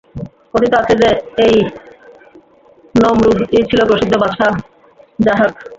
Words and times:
কথিত 0.51 0.73
আছে 0.73 0.93
যে, 1.01 1.09
এই 1.45 1.55
নমরূদই 2.95 3.61
ছিল 3.69 3.79
প্রসিদ্ধ 3.87 4.13
বাদশাহ 4.15 4.51
যাহ্হাক। 5.19 5.53